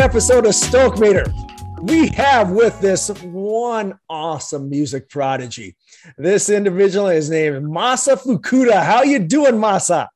[0.00, 1.26] episode of Stoke Meter.
[1.82, 5.76] We have with this one awesome music prodigy.
[6.16, 8.82] This individual is named Masa Fukuda.
[8.82, 10.08] How you doing, Masa?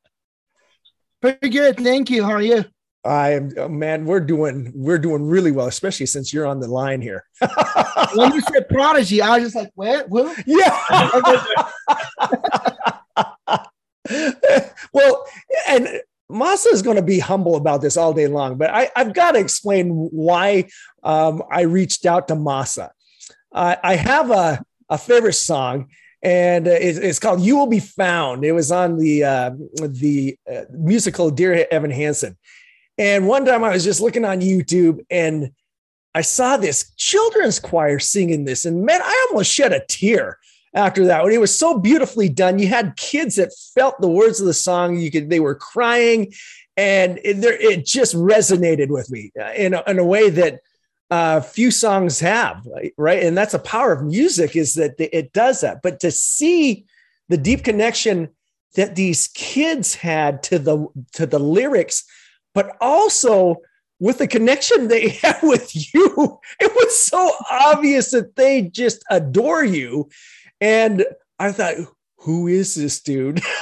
[1.20, 2.24] Pretty good, thank you.
[2.24, 2.64] How are you?
[3.05, 4.06] I am oh, man.
[4.06, 7.27] We're doing we're doing really well, especially since you're on the line here.
[8.14, 10.09] when you said prodigy, I was just like, "What?
[10.09, 10.80] What?" Yeah.
[14.95, 15.27] well,
[15.69, 19.14] and Masa is going to be humble about this all day long, but I, have
[19.14, 20.69] got to explain why
[21.02, 22.91] um, I reached out to Masa.
[23.52, 25.91] Uh, I have a, a favorite song,
[26.23, 29.50] and it's, it's, called "You Will Be Found." It was on the uh,
[29.80, 32.38] the uh, musical Dear Evan Hansen,
[32.97, 35.50] and one time I was just looking on YouTube and
[36.14, 40.38] I saw this children's choir singing this, and man, I almost shed a tear
[40.74, 41.23] after that.
[41.23, 44.55] When it was so beautifully done, you had kids that felt the words of the
[44.55, 44.98] song.
[44.98, 46.33] You could, they were crying,
[46.77, 50.61] and it, it just resonated with me uh, in a, in a way that
[51.11, 53.22] uh, few songs have, right?
[53.22, 55.80] And that's the power of music is that it does that.
[55.83, 56.86] But to see
[57.28, 58.30] the deep connection
[58.75, 62.05] that these kids had to the to the lyrics,
[62.52, 63.58] but also
[64.00, 69.64] with the connection they had with you, it was so obvious that they just adore
[69.64, 70.08] you
[70.60, 71.05] and
[71.38, 71.74] I thought,
[72.19, 73.42] who is this dude?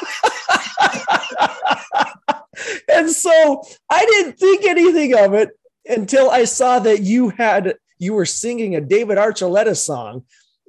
[2.93, 5.51] and so I didn't think anything of it
[5.87, 10.25] until I saw that you had you were singing a David Archuleta song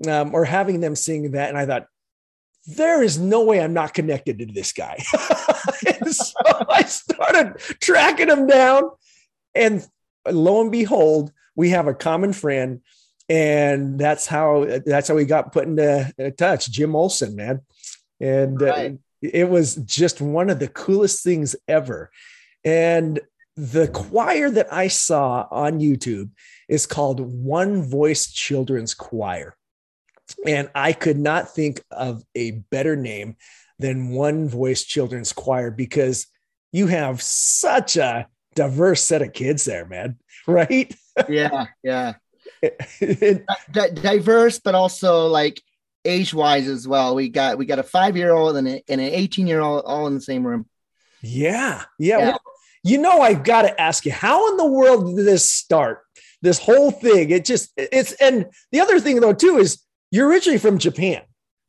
[0.07, 1.87] um, or having them sing that, and I thought
[2.65, 4.97] there is no way I'm not connected to this guy.
[6.07, 6.33] so
[6.69, 8.83] I started tracking him down,
[9.55, 9.85] and
[10.29, 12.81] lo and behold, we have a common friend
[13.29, 17.61] and that's how that's how we got put into touch jim olson man.
[18.19, 18.91] And uh, right.
[18.93, 22.11] uh, it was just one of the coolest things ever.
[22.63, 23.19] And
[23.55, 26.31] the choir that i saw on youtube
[26.67, 29.55] is called one voice children's choir.
[30.45, 33.37] And i could not think of a better name
[33.79, 36.27] than one voice children's choir because
[36.71, 40.17] you have such a diverse set of kids there man.
[40.45, 40.93] Right?
[41.29, 42.15] Yeah yeah
[44.01, 45.61] diverse, but also like
[46.05, 47.15] age wise as well.
[47.15, 50.07] We got we got a five year old and, and, an eighteen year old all
[50.07, 50.67] in the same room.
[51.21, 52.17] Yeah, yeah.
[52.17, 52.25] yeah.
[52.25, 52.41] Well,
[52.83, 56.01] you know, I've got to ask you, how in the world did this start?
[56.41, 57.29] This whole thing.
[57.29, 59.81] It just it's and the other thing though too is
[60.11, 61.21] you're originally from Japan,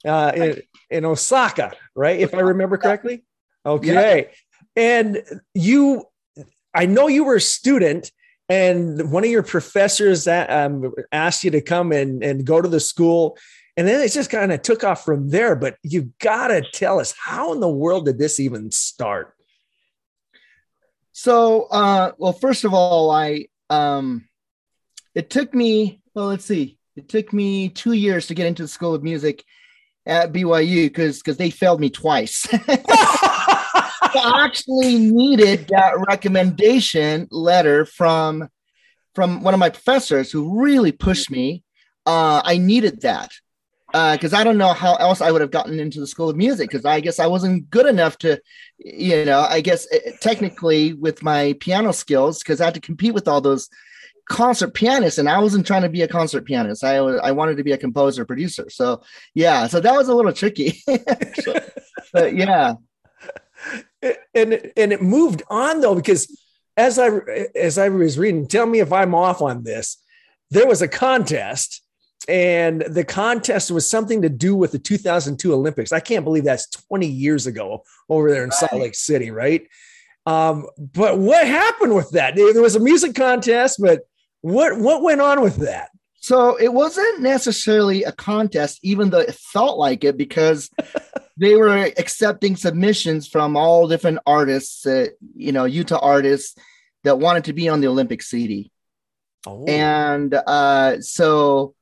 [0.05, 2.19] uh, in, in Osaka, right?
[2.19, 3.25] If I remember correctly.
[3.65, 4.29] Okay,
[4.77, 4.83] yeah.
[4.83, 5.23] and
[5.55, 6.05] you,
[6.75, 8.11] I know you were a student
[8.49, 12.69] and one of your professors that, um, asked you to come and, and go to
[12.69, 13.39] the school.
[13.77, 15.57] And then it just kind of took off from there.
[15.57, 19.35] But you got to tell us how in the world did this even start?
[21.13, 24.29] So uh, well first of all i um,
[25.15, 26.79] it took me well let's see.
[26.97, 29.45] It took me two years to get into the school of music
[30.07, 32.47] at byu because because they failed me twice
[34.03, 38.49] actually needed that recommendation letter from
[39.15, 41.63] from one of my professors who really pushed me.
[42.05, 43.31] Uh, I needed that
[43.95, 46.37] because uh, I don't know how else I would have gotten into the School of
[46.37, 48.41] Music because I guess I wasn't good enough to,
[48.79, 53.15] you know, I guess eh, technically with my piano skills because I had to compete
[53.15, 53.69] with all those
[54.29, 56.83] concert pianists and I wasn't trying to be a concert pianist.
[56.83, 58.69] I I wanted to be a composer producer.
[58.69, 60.83] So yeah, so that was a little tricky.
[62.13, 62.75] but yeah,
[64.35, 66.29] and and it moved on though because
[66.77, 67.09] as I
[67.55, 69.99] as I was reading, tell me if I'm off on this.
[70.51, 71.83] There was a contest,
[72.29, 75.93] and the contest was something to do with the 2002 Olympics.
[75.93, 78.59] I can't believe that's 20 years ago over there in right.
[78.59, 79.67] Salt Lake City, right?
[80.27, 82.37] Um, but what happened with that?
[82.37, 84.03] There was a music contest, but
[84.41, 85.91] what what went on with that?
[86.25, 90.71] So it wasn't necessarily a contest, even though it felt like it, because
[91.37, 96.57] they were accepting submissions from all different artists, uh, you know, Utah artists
[97.03, 98.73] that wanted to be on the Olympic CD.
[99.47, 99.67] Oh.
[99.67, 101.75] And uh, so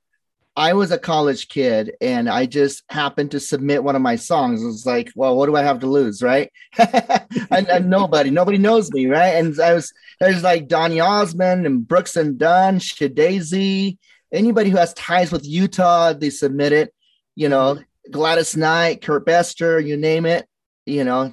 [0.56, 4.60] I was a college kid and I just happened to submit one of my songs.
[4.60, 6.50] It was like, well, what do I have to lose, right?
[6.78, 9.36] and, and, nobody, nobody knows me, right?
[9.36, 13.98] And I was there's like Donny Osmond and Brooks and Dunn, SHeDAISY,
[14.32, 16.94] anybody who has ties with Utah, they submit it.
[17.34, 17.78] You know,
[18.10, 20.46] Gladys Knight, Kurt Bestor, you name it,
[20.86, 21.32] you know,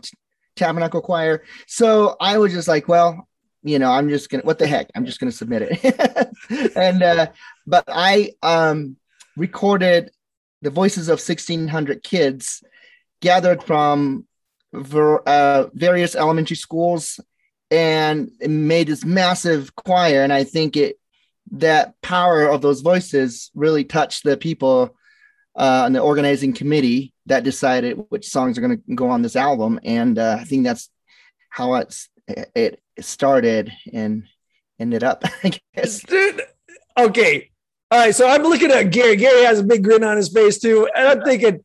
[0.56, 1.44] Tabernacle Choir.
[1.68, 3.28] So I was just like, well,
[3.64, 6.76] you know, I'm just gonna what the heck, I'm just gonna submit it.
[6.76, 7.28] and uh,
[7.66, 8.98] but I um
[9.36, 10.12] recorded
[10.62, 12.64] the voices of 1600 kids
[13.22, 14.26] gathered from
[14.74, 17.20] ver, uh, various elementary schools
[17.72, 20.24] and made this massive choir.
[20.24, 21.00] And I think it
[21.52, 24.96] that power of those voices really touched the people
[25.56, 29.36] uh, on the organizing committee that decided which songs are going to go on this
[29.36, 29.80] album.
[29.84, 30.90] And uh, I think that's
[31.50, 32.10] how it's
[32.56, 34.24] it started and
[34.80, 35.24] ended up.
[35.44, 36.02] I guess.
[36.02, 36.42] Dude,
[36.98, 37.50] okay.
[37.92, 38.16] All right.
[38.16, 39.16] So I'm looking at Gary.
[39.16, 41.64] Gary has a big grin on his face too, and I'm thinking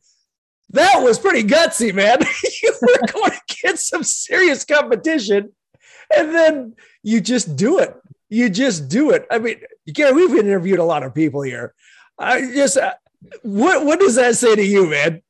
[0.69, 2.19] that was pretty gutsy, man.
[2.63, 5.51] you were going to get some serious competition,
[6.15, 7.95] and then you just do it.
[8.29, 9.25] You just do it.
[9.29, 9.61] I mean,
[9.93, 11.73] Gary, we've interviewed a lot of people here.
[12.17, 12.93] I just, uh,
[13.43, 15.21] what what does that say to you, man?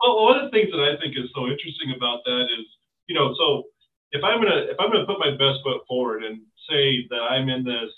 [0.00, 2.66] Well, one of the things that I think is so interesting about that is,
[3.08, 3.64] you know, so
[4.12, 7.48] if I'm gonna if I'm gonna put my best foot forward and say that I'm
[7.48, 7.90] in this,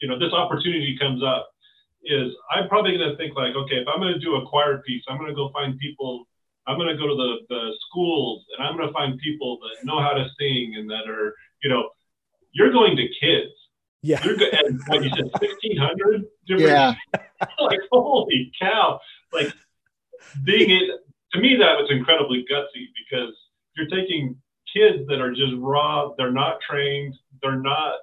[0.00, 1.48] you know, this opportunity comes up,
[2.04, 5.18] is I'm probably gonna think like, okay, if I'm gonna do a choir piece, I'm
[5.18, 6.26] gonna go find people.
[6.66, 10.12] I'm gonna go to the the schools and I'm gonna find people that know how
[10.12, 11.88] to sing and that are, you know,
[12.52, 13.52] you're going to kids.
[14.02, 14.22] Yeah.
[14.24, 14.54] You're good.
[14.54, 16.94] And what you said, 1600 Yeah.
[17.60, 19.00] like, holy cow.
[19.32, 19.52] Like,
[20.44, 20.90] being it,
[21.32, 23.34] to me, that was incredibly gutsy because
[23.76, 24.36] you're taking
[24.72, 27.94] kids that are just raw, they're not trained, they're not,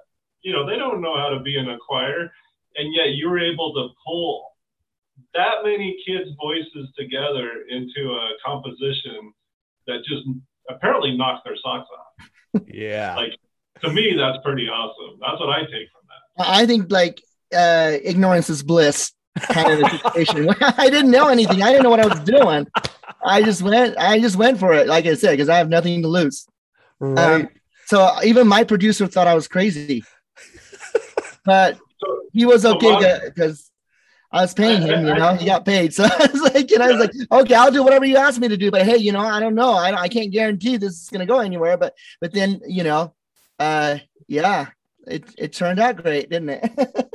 [0.42, 2.30] you know, they don't know how to be in a choir.
[2.76, 4.50] And yet you're able to pull
[5.34, 9.32] that many kids' voices together into a composition
[9.86, 10.22] that just
[10.68, 12.28] apparently knocks their socks off.
[12.68, 13.16] Yeah.
[13.16, 13.32] Like,
[13.82, 15.18] to me, that's pretty awesome.
[15.20, 16.48] That's what I take from that.
[16.48, 17.22] I think like
[17.54, 20.48] uh, ignorance is bliss kind of a situation.
[20.60, 21.62] I didn't know anything.
[21.62, 22.66] I didn't know what I was doing.
[23.24, 23.96] I just went.
[23.98, 24.86] I just went for it.
[24.86, 26.46] Like I said, because I have nothing to lose.
[27.00, 27.42] Right.
[27.42, 27.48] Um,
[27.86, 30.04] so even my producer thought I was crazy,
[31.44, 31.78] but
[32.32, 33.70] he was okay because
[34.32, 35.06] I was paying him.
[35.06, 35.92] You know, he got paid.
[35.92, 38.48] So I was like, and I was like, okay, I'll do whatever you ask me
[38.48, 38.70] to do.
[38.70, 39.72] But hey, you know, I don't know.
[39.72, 41.76] I, I can't guarantee this is going to go anywhere.
[41.76, 43.14] But but then you know,
[43.58, 44.66] uh, yeah,
[45.06, 46.70] it it turned out great, didn't it?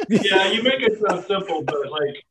[0.09, 2.23] yeah, you make it sound simple, but like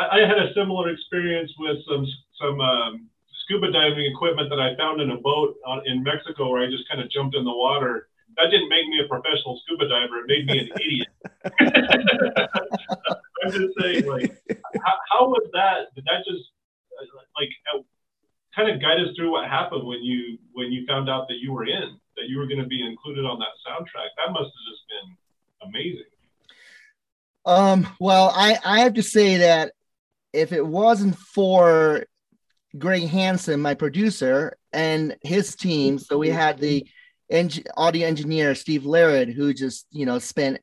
[0.00, 2.06] I, I had a similar experience with some
[2.40, 3.08] some um,
[3.44, 6.88] scuba diving equipment that I found in a boat on, in Mexico, where I just
[6.88, 8.08] kind of jumped in the water.
[8.36, 11.08] That didn't make me a professional scuba diver; it made me an idiot.
[13.44, 14.36] I'm just saying, like,
[14.84, 15.94] how, how was that?
[15.94, 16.44] Did that just
[17.36, 17.48] like
[18.54, 21.52] kind of guide us through what happened when you when you found out that you
[21.52, 21.98] were in?
[22.18, 24.08] That you were going to be included on that soundtrack.
[24.16, 26.04] That must have just been amazing.
[27.44, 29.72] Um, well, I, I have to say that
[30.32, 32.04] if it wasn't for
[32.76, 36.86] Greg Hansen, my producer, and his team, so we had the
[37.76, 40.60] audio engineer Steve Laird, who just you know spent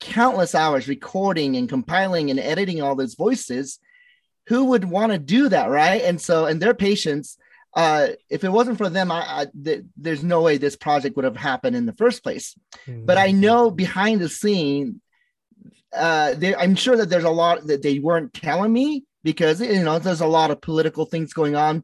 [0.00, 3.78] countless hours recording and compiling and editing all those voices.
[4.48, 6.02] Who would want to do that, right?
[6.02, 7.38] And so, and their patience,
[7.74, 11.24] uh, if it wasn't for them, I, I th- there's no way this project would
[11.24, 12.54] have happened in the first place.
[12.86, 13.04] Mm-hmm.
[13.04, 15.00] But I know behind the scene,
[15.94, 19.82] uh, they, I'm sure that there's a lot that they weren't telling me because you
[19.82, 21.82] know there's a lot of political things going on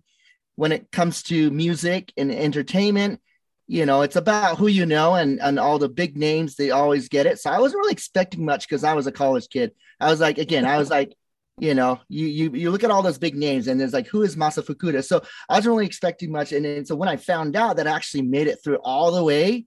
[0.57, 3.21] when it comes to music and entertainment.
[3.67, 6.55] You know, it's about who you know and and all the big names.
[6.55, 7.41] They always get it.
[7.41, 9.73] So I wasn't really expecting much because I was a college kid.
[9.99, 11.15] I was like, again, I was like,
[11.61, 14.23] you know, you you you look at all those big names and there's like, who
[14.23, 15.05] is Masa Fukuda?
[15.05, 16.53] So I wasn't really expecting much.
[16.53, 19.23] And, and so when I found out that I actually made it through all the
[19.23, 19.67] way,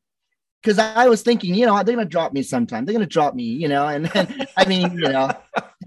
[0.61, 2.85] because I was thinking, you know, they're gonna drop me sometime.
[2.85, 3.87] They're gonna drop me, you know.
[3.87, 5.29] And, and I mean, you know,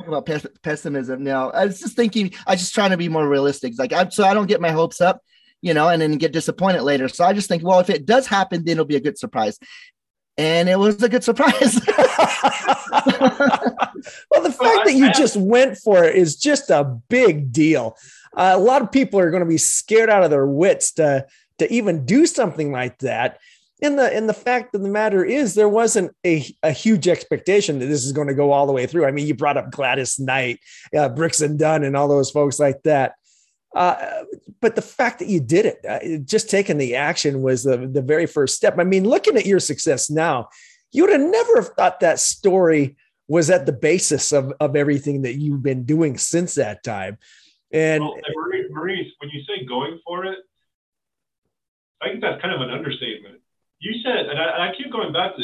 [0.07, 1.25] about pes- pessimism.
[1.25, 3.75] Now, I was just thinking, I just trying to be more realistic.
[3.79, 5.23] Like, I, so I don't get my hopes up,
[5.61, 7.09] you know, and then get disappointed later.
[7.09, 9.59] So I just think, well, if it does happen, then it'll be a good surprise
[10.39, 11.81] and it was a good surprise.
[14.31, 17.97] well, the fact that you just went for it is just a big deal.
[18.37, 21.27] Uh, a lot of people are going to be scared out of their wits to
[21.59, 23.39] to even do something like that.
[23.83, 27.79] And the and the fact of the matter is, there wasn't a, a huge expectation
[27.79, 29.07] that this is going to go all the way through.
[29.07, 30.61] I mean, you brought up Gladys Knight,
[30.97, 33.17] uh, Brooks and Dunn, and all those folks like that.
[33.77, 34.25] Uh,
[34.63, 38.01] but the fact that you did it, uh, just taking the action was the, the
[38.01, 38.79] very first step.
[38.79, 40.49] I mean, looking at your success now,
[40.93, 42.97] you would have never have thought that story
[43.29, 47.19] was at the basis of, of everything that you've been doing since that time.
[47.71, 50.39] And, well, and Maurice, when you say going for it,
[52.01, 53.43] I think that's kind of an understatement.
[53.79, 55.43] You said, and I, I keep going back to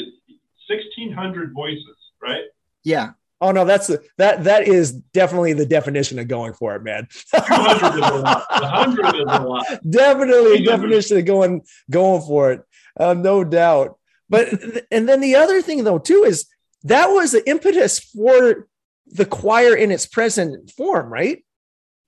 [0.69, 2.45] 1,600 voices, right?
[2.83, 3.11] Yeah.
[3.43, 7.09] Oh no, that's that that is definitely the definition of going for it, man.
[7.35, 8.47] hundred is a lot.
[8.49, 9.67] hundred is a lot.
[9.91, 12.63] Definitely a definition of going going for it,
[13.01, 13.99] uh, no doubt.
[14.29, 14.49] But
[14.93, 16.47] and then the other thing though too is
[16.85, 18.69] that was the impetus for
[19.07, 21.45] the choir in its present form, right?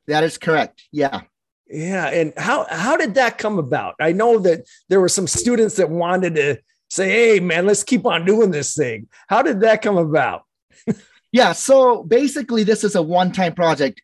[0.07, 0.85] That is correct.
[0.93, 1.23] Yeah.
[1.67, 3.97] Yeah, and how how did that come about?
[3.99, 6.59] I know that there were some students that wanted to
[6.91, 9.09] say, "Hey, man, let's keep on doing this thing"?
[9.29, 10.43] How did that come about?
[11.35, 14.01] yeah, so basically, this is a one-time project.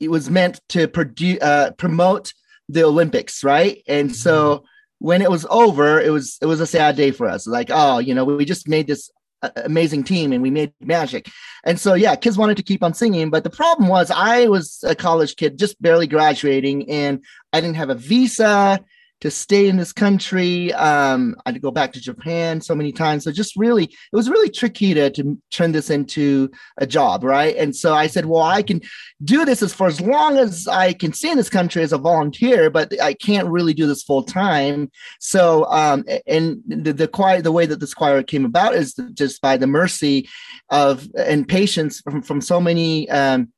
[0.00, 2.34] It was meant to produce, uh, promote
[2.68, 3.82] the Olympics, right?
[3.88, 4.14] And mm-hmm.
[4.16, 4.64] so
[4.98, 7.46] when it was over, it was it was a sad day for us.
[7.46, 9.10] Like, oh, you know, we just made this
[9.56, 11.30] amazing team and we made magic.
[11.64, 13.30] And so, yeah, kids wanted to keep on singing.
[13.30, 17.24] But the problem was, I was a college kid, just barely graduating, and
[17.54, 18.84] I didn't have a visa
[19.20, 20.72] to stay in this country.
[20.74, 23.24] Um, I had to go back to Japan so many times.
[23.24, 27.56] So just really, it was really tricky to, to turn this into a job, right?
[27.56, 28.82] And so I said, well, I can
[29.22, 31.98] do this as for as long as I can stay in this country as a
[31.98, 34.90] volunteer, but I can't really do this full time.
[35.20, 39.40] So, um, and the, the choir, the way that this choir came about is just
[39.40, 40.28] by the mercy
[40.70, 43.48] of and patience from, from so many um,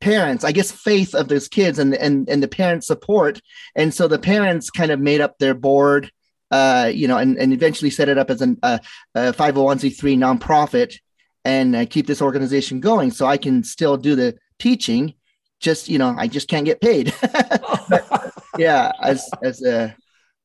[0.00, 3.40] parents i guess faith of those kids and and and the parent support.
[3.74, 6.10] And so the parents kind of made up their board
[6.50, 8.78] uh you know and, and eventually set it up as an, uh,
[9.14, 10.98] a 501c3 nonprofit
[11.44, 15.14] and uh, keep this organization going so i can still do the teaching.
[15.60, 17.12] Just you know i just can't get paid.
[17.20, 19.96] But, yeah as as a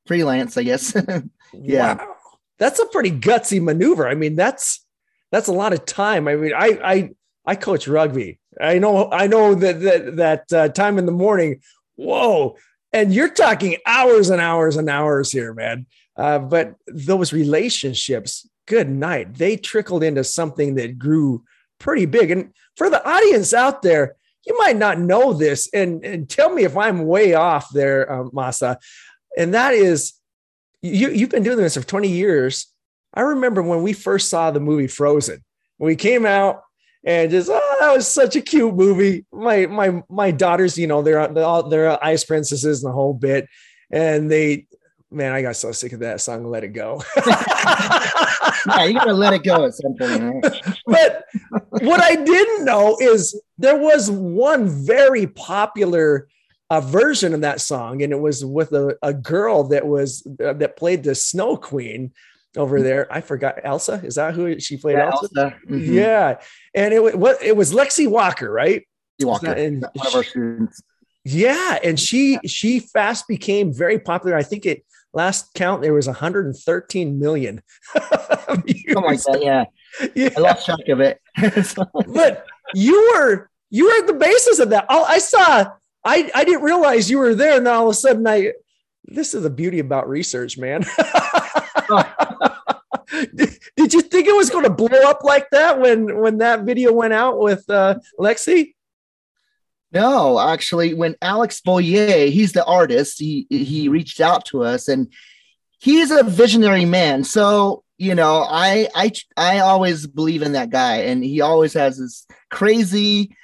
[0.08, 0.96] freelance i guess.
[1.56, 1.98] Yeah.
[1.98, 2.16] Wow.
[2.58, 4.08] that's a pretty gutsy maneuver.
[4.08, 4.84] I mean that's
[5.32, 6.28] that's a lot of time.
[6.28, 7.10] I mean i i
[7.46, 11.62] i coach rugby I know, I know that that that uh, time in the morning.
[11.96, 12.58] Whoa!
[12.92, 15.88] And you're talking hours and hours and hours here, man.
[16.16, 21.44] Uh, but those relationships, good night, they trickled into something that grew
[21.80, 22.32] pretty big.
[22.32, 26.64] And for the audience out there, you might not know this, and, and tell me
[26.64, 28.78] if I'm way off there, uh, Masa.
[29.38, 30.14] And that is,
[30.82, 32.68] you you've been doing this for 20 years.
[33.14, 35.44] I remember when we first saw the movie Frozen.
[35.78, 36.62] When we came out,
[37.04, 39.26] and just oh that was such a cute movie.
[39.32, 43.14] My my my daughters you know they're they're, all, they're ice princesses and the whole
[43.14, 43.48] bit.
[43.92, 44.68] And they
[45.12, 47.02] man i got so sick of that song let it go.
[48.68, 50.78] Yeah you gotta let it go at some point right?
[50.86, 51.26] but
[51.84, 56.28] what i didn't know is there was one very popular
[56.70, 60.54] uh, version of that song and it was with a, a girl that was uh,
[60.54, 62.12] that played the snow queen
[62.58, 63.12] over there.
[63.12, 64.02] I forgot Elsa.
[64.04, 64.98] Is that who she played?
[64.98, 65.30] Yeah, Elsa.
[65.36, 65.56] Elsa.
[65.70, 65.94] Mm-hmm.
[65.94, 66.40] Yeah,
[66.76, 68.88] and it was what it was Lexi Walker, right?
[69.22, 70.82] Walker, and one of our students.
[71.26, 74.36] Yeah, and she she fast became very popular.
[74.36, 77.62] I think it last count there was 113 million.
[77.96, 78.62] oh
[78.96, 79.66] my god, yeah.
[80.16, 80.30] yeah.
[80.36, 81.22] I lost track of it.
[82.08, 84.86] but you were you were at the basis of that.
[84.90, 85.72] Oh, I saw.
[86.04, 88.54] I I didn't realize you were there, and all of a sudden I.
[89.06, 90.86] This is the beauty about research, man.
[93.36, 96.64] did, did, you think it was going to blow up like that when when that
[96.64, 98.74] video went out with uh, Lexi?
[99.92, 105.12] No, actually, when Alex Boyé, he's the artist, he he reached out to us, and
[105.80, 107.24] he's a visionary man.
[107.24, 112.00] So you know, I I I always believe in that guy, and he always has
[112.00, 113.36] this crazy,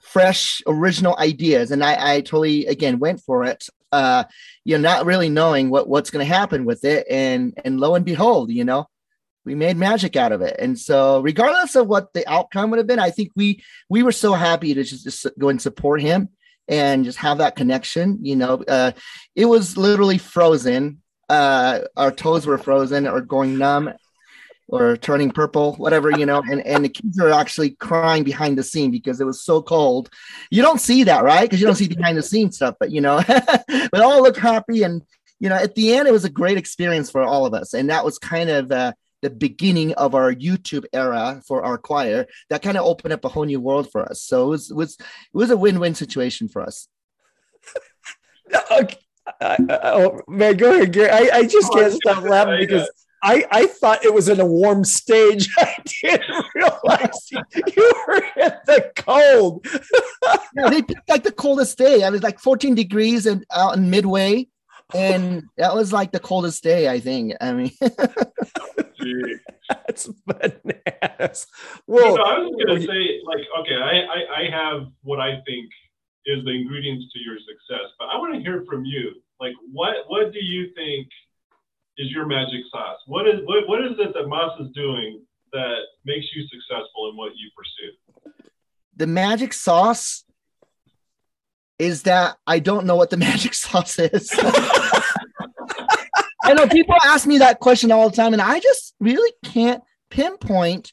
[0.00, 4.24] fresh, original ideas, and I I totally again went for it uh,
[4.64, 7.94] you know, not really knowing what what's going to happen with it, and and lo
[7.94, 8.88] and behold, you know,
[9.44, 10.56] we made magic out of it.
[10.58, 14.12] And so, regardless of what the outcome would have been, I think we we were
[14.12, 16.30] so happy to just, just go and support him
[16.68, 18.18] and just have that connection.
[18.22, 18.92] You know, uh,
[19.34, 21.02] it was literally frozen.
[21.28, 23.92] Uh, our toes were frozen or going numb
[24.72, 28.62] or turning purple, whatever, you know, and, and the kids are actually crying behind the
[28.62, 30.08] scene because it was so cold.
[30.50, 31.42] You don't see that, right?
[31.42, 34.82] Because you don't see behind the scenes stuff, but you know, but all look happy.
[34.82, 35.02] And,
[35.38, 37.74] you know, at the end, it was a great experience for all of us.
[37.74, 42.26] And that was kind of uh, the beginning of our YouTube era for our choir
[42.48, 44.22] that kind of opened up a whole new world for us.
[44.22, 46.88] So it was, it was, it was a win-win situation for us.
[48.70, 48.96] okay.
[49.40, 51.10] I, I, oh man, go ahead, Gary.
[51.10, 52.88] I, I just can't stop laughing because
[53.22, 55.48] I, I thought it was in a warm stage.
[55.58, 59.64] I didn't realize you were in the cold.
[60.56, 62.02] yeah, they picked like the coldest day.
[62.02, 64.48] I was like 14 degrees and out in midway.
[64.94, 67.34] And that was like the coldest day, I think.
[67.40, 67.96] I mean, that's
[70.26, 71.46] bananas.
[71.86, 75.70] Well, I was going to say, like, okay, I, I, I have what I think
[76.26, 79.14] is the ingredients to your success, but I want to hear from you.
[79.40, 81.08] Like, what, what do you think
[81.98, 82.98] is your magic sauce?
[83.06, 85.22] What is what, what is it that Masa is doing
[85.52, 87.92] that makes you successful in what you pursue?
[88.96, 90.24] The magic sauce
[91.78, 94.30] is that I don't know what the magic sauce is.
[96.44, 99.82] I know people ask me that question all the time, and I just really can't
[100.10, 100.92] pinpoint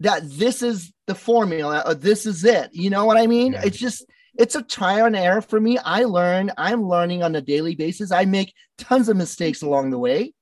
[0.00, 2.70] that this is the formula or this is it.
[2.72, 3.52] You know what I mean?
[3.52, 3.62] Yeah.
[3.64, 4.04] It's just
[4.38, 5.78] it's a trial and error for me.
[5.78, 8.10] I learn, I'm learning on a daily basis.
[8.12, 10.32] I make tons of mistakes along the way.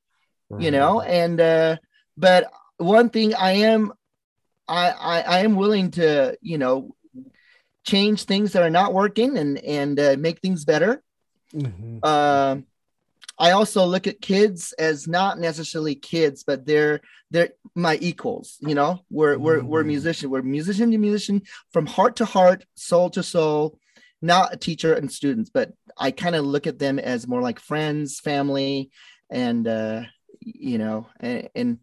[0.64, 1.76] you know and uh
[2.16, 2.42] but
[2.76, 3.92] one thing i am
[4.68, 6.94] I, I i am willing to you know
[7.84, 11.02] change things that are not working and and uh, make things better
[11.54, 12.00] Mhm.
[12.02, 12.56] uh,
[13.38, 17.00] i also look at kids as not necessarily kids but they're
[17.32, 19.94] they're my equals you know we're we're, we're Mhm.
[19.94, 23.78] musician we're musician to musician from heart to heart soul to soul
[24.24, 27.60] not a teacher and students but i kind of look at them as more like
[27.60, 28.90] friends family
[29.30, 30.02] and uh
[30.40, 31.78] you know and, and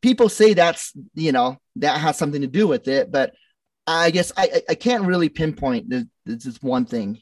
[0.00, 3.34] people say that's you know that has something to do with it but
[3.86, 7.20] i guess i i can't really pinpoint this, this is one thing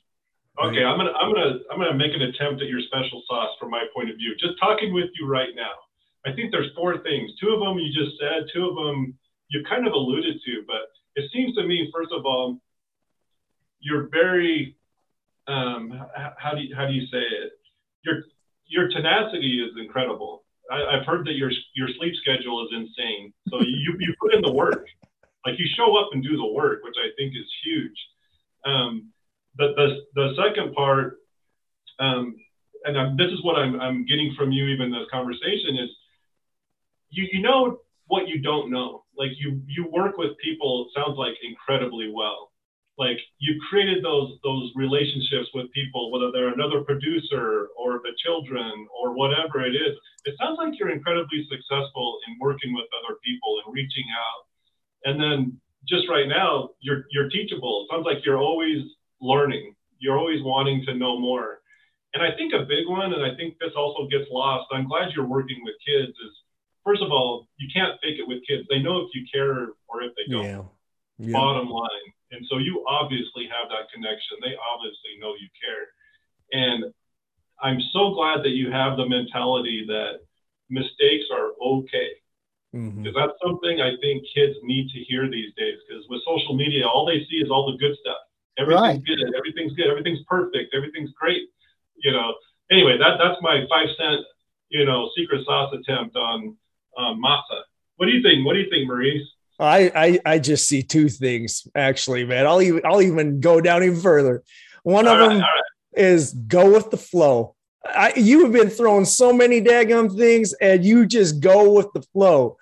[0.62, 3.70] Okay, I'm gonna I'm gonna I'm gonna make an attempt at your special sauce from
[3.70, 4.36] my point of view.
[4.36, 5.72] Just talking with you right now,
[6.26, 7.30] I think there's four things.
[7.40, 8.44] Two of them you just said.
[8.52, 9.16] Two of them
[9.48, 10.62] you kind of alluded to.
[10.66, 12.60] But it seems to me, first of all,
[13.80, 14.76] you're very
[15.48, 16.06] um,
[16.38, 17.52] how do you, how do you say it?
[18.04, 18.22] Your
[18.66, 20.44] your tenacity is incredible.
[20.70, 23.32] I, I've heard that your your sleep schedule is insane.
[23.48, 24.86] So you you put in the work,
[25.44, 27.98] like you show up and do the work, which I think is huge.
[28.64, 29.10] Um,
[29.56, 31.18] the, the, the second part,
[31.98, 32.36] um,
[32.84, 35.90] and I'm, this is what I'm, I'm getting from you even this conversation is
[37.10, 39.04] you, you know what you don't know.
[39.16, 42.49] Like you, you work with people, it sounds like incredibly well.
[43.00, 48.86] Like you created those, those relationships with people, whether they're another producer or the children
[48.92, 49.96] or whatever it is.
[50.26, 54.42] It sounds like you're incredibly successful in working with other people and reaching out.
[55.08, 57.88] And then just right now, you're, you're teachable.
[57.88, 58.84] It sounds like you're always
[59.22, 59.74] learning.
[59.98, 61.60] You're always wanting to know more.
[62.12, 64.66] And I think a big one, and I think this also gets lost.
[64.72, 66.10] I'm glad you're working with kids.
[66.10, 66.34] Is
[66.84, 68.66] first of all, you can't fake it with kids.
[68.68, 70.44] They know if you care or if they don't.
[70.44, 70.62] Yeah.
[71.16, 71.32] Yeah.
[71.32, 72.12] Bottom line.
[72.30, 74.38] And so you obviously have that connection.
[74.42, 75.86] They obviously know you care.
[76.52, 76.84] And
[77.62, 80.20] I'm so glad that you have the mentality that
[80.68, 82.10] mistakes are okay
[83.02, 85.78] because that's something I think kids need to hear these days.
[85.86, 88.18] Because with social media, all they see is all the good stuff.
[88.58, 89.04] Everything's Right.
[89.04, 89.34] good.
[89.34, 89.88] Everything's good.
[89.88, 90.74] Everything's perfect.
[90.74, 91.48] Everything's great.
[91.96, 92.34] You know.
[92.70, 94.20] Anyway, that that's my five cent,
[94.68, 96.56] you know, secret sauce attempt on
[96.96, 97.62] um, masa.
[97.96, 98.46] What do you think?
[98.46, 99.26] What do you think, Maurice?
[99.60, 102.46] I, I I just see two things actually, man.
[102.46, 104.42] I'll even I'll even go down even further.
[104.82, 105.62] One All of right, them right.
[105.94, 107.54] is go with the flow.
[107.84, 112.02] I, you have been throwing so many daggum things, and you just go with the
[112.12, 112.56] flow.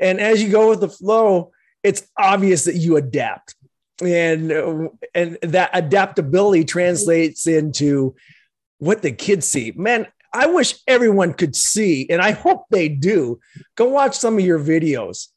[0.00, 1.52] And as you go with the flow,
[1.82, 3.54] it's obvious that you adapt,
[4.00, 8.14] and and that adaptability translates into
[8.78, 9.72] what the kids see.
[9.76, 13.38] Man, I wish everyone could see, and I hope they do.
[13.76, 15.28] Go watch some of your videos.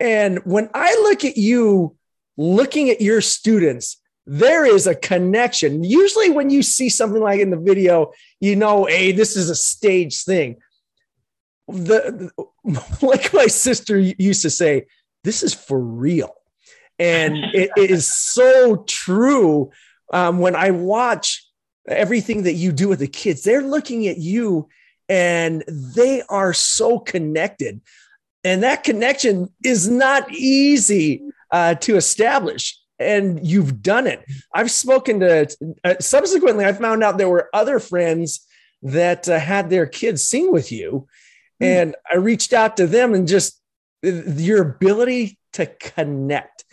[0.00, 1.96] And when I look at you
[2.36, 5.82] looking at your students, there is a connection.
[5.82, 9.54] Usually, when you see something like in the video, you know, hey, this is a
[9.54, 10.56] stage thing.
[11.66, 12.30] The,
[12.64, 14.86] the- like my sister used to say,
[15.24, 16.34] this is for real.
[16.98, 19.70] And it, it is so true.
[20.12, 21.44] Um, when I watch
[21.86, 24.68] everything that you do with the kids, they're looking at you
[25.08, 27.80] and they are so connected.
[28.44, 32.78] And that connection is not easy uh, to establish.
[32.98, 34.24] And you've done it.
[34.54, 35.48] I've spoken to,
[35.84, 38.44] uh, subsequently, I found out there were other friends
[38.82, 41.06] that uh, had their kids sing with you.
[41.60, 43.60] And I reached out to them and just
[44.02, 46.64] your ability to connect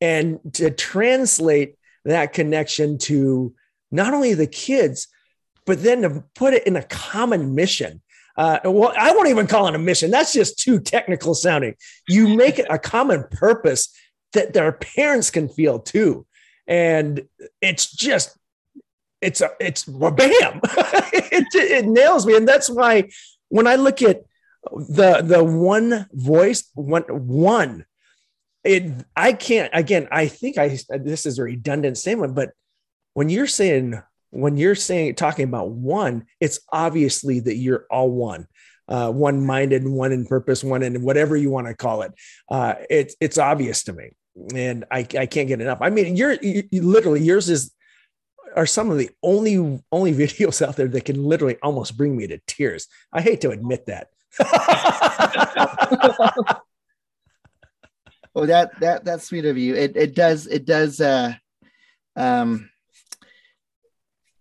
[0.00, 3.54] and to translate that connection to
[3.92, 5.06] not only the kids,
[5.64, 8.02] but then to put it in a common mission.
[8.36, 10.10] Uh, well, I won't even call it a mission.
[10.10, 11.74] That's just too technical sounding.
[12.08, 13.94] You make it a common purpose
[14.32, 16.26] that their parents can feel too.
[16.66, 17.22] And
[17.60, 18.36] it's just,
[19.20, 22.36] it's a, it's well, bam, it, it nails me.
[22.36, 23.10] And that's why
[23.48, 24.22] when I look at
[24.70, 27.84] the, the one voice, one, one,
[28.64, 32.52] it, I can't, again, I think I, this is a redundant statement, but
[33.14, 34.00] when you're saying
[34.32, 38.46] when you're saying talking about one, it's obviously that you're all one,
[38.88, 42.12] uh, one minded, one in purpose, one in whatever you want to call it.
[42.48, 44.10] Uh, it's it's obvious to me,
[44.54, 45.78] and I, I can't get enough.
[45.80, 47.72] I mean, you're you, you literally yours is
[48.56, 52.26] are some of the only only videos out there that can literally almost bring me
[52.26, 52.88] to tears.
[53.12, 54.08] I hate to admit that.
[58.34, 59.74] Oh, that that that's sweet of you.
[59.74, 61.34] It it does it does uh
[62.16, 62.70] um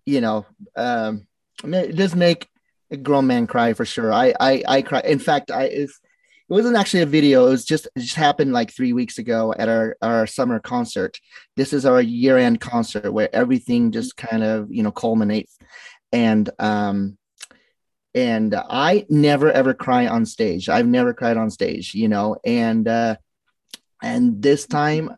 [0.05, 1.27] you know um
[1.63, 2.47] it does make
[2.91, 4.13] a grown man cry for sure.
[4.13, 5.01] I I I cry.
[5.01, 5.89] In fact, I it
[6.49, 7.47] wasn't actually a video.
[7.47, 11.17] It was just it just happened like three weeks ago at our our summer concert.
[11.55, 15.57] This is our year end concert where everything just kind of you know culminates,
[16.11, 17.17] and um
[18.13, 20.67] and I never ever cry on stage.
[20.67, 23.15] I've never cried on stage, you know, and uh,
[24.03, 25.15] and this time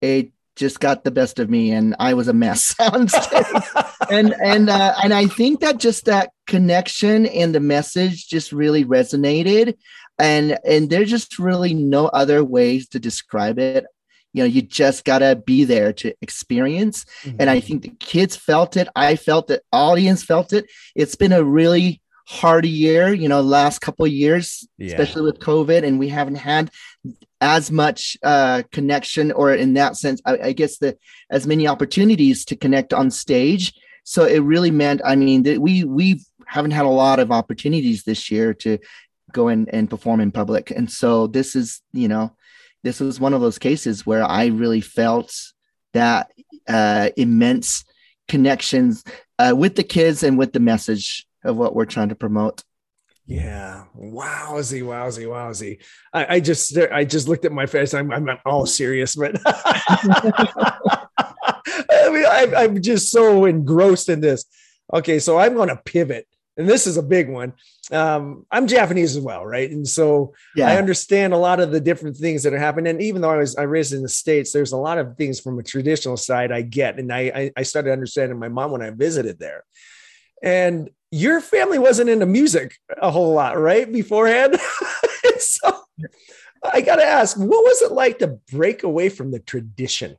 [0.00, 3.46] it just got the best of me, and I was a mess on stage.
[4.10, 8.84] and and uh, and I think that just that connection and the message just really
[8.84, 9.76] resonated,
[10.18, 13.84] and and there's just really no other ways to describe it
[14.32, 17.36] you know you just gotta be there to experience mm-hmm.
[17.38, 21.32] and i think the kids felt it i felt it audience felt it it's been
[21.32, 24.88] a really hard year, you know, last couple of years, yeah.
[24.88, 26.70] especially with COVID, and we haven't had
[27.40, 30.96] as much uh, connection, or in that sense, I, I guess the
[31.30, 33.74] as many opportunities to connect on stage.
[34.04, 38.04] So it really meant, I mean, that we we haven't had a lot of opportunities
[38.04, 38.78] this year to
[39.32, 42.34] go in and perform in public, and so this is, you know,
[42.84, 45.34] this was one of those cases where I really felt
[45.92, 46.30] that
[46.68, 47.84] uh, immense
[48.28, 49.04] connections
[49.38, 52.62] uh, with the kids and with the message of what we're trying to promote.
[53.26, 55.82] Yeah, wowsy, wowsy, wowsy.
[56.12, 57.92] I, I just I just looked at my face.
[57.92, 60.78] I'm I'm all serious, but I
[62.08, 64.44] mean I, I'm just so engrossed in this.
[64.94, 67.54] Okay, so I'm going to pivot, and this is a big one.
[67.90, 69.72] Um, I'm Japanese as well, right?
[69.72, 70.68] And so yeah.
[70.68, 72.90] I understand a lot of the different things that are happening.
[72.90, 75.40] And even though I was I raised in the states, there's a lot of things
[75.40, 78.90] from a traditional side I get, and I I started understanding my mom when I
[78.90, 79.64] visited there.
[80.44, 83.90] And your family wasn't into music a whole lot, right?
[83.90, 84.56] Beforehand.
[85.38, 85.80] so
[86.62, 90.18] I got to ask, what was it like to break away from the tradition?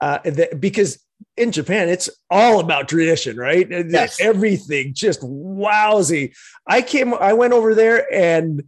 [0.00, 1.04] Uh, the, because
[1.36, 3.66] in Japan, it's all about tradition, right?
[3.68, 4.20] Yes.
[4.20, 6.36] Everything just wowsy.
[6.68, 8.62] I came, I went over there and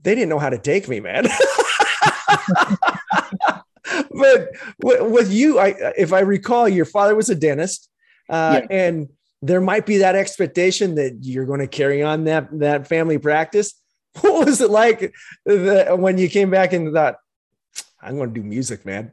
[0.00, 1.26] they didn't know how to take me, man.
[4.10, 4.48] but
[4.80, 7.90] with you, I, if I recall, your father was a dentist,
[8.30, 8.76] uh, yeah.
[8.76, 9.08] and
[9.42, 13.74] there might be that expectation that you're going to carry on that that family practice.
[14.22, 17.16] What was it like when you came back and thought,
[18.00, 19.12] "I'm going to do music, man"?